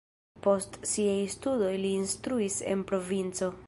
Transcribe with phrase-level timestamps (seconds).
[0.45, 3.57] Post siaj studoj li instruis en provinco.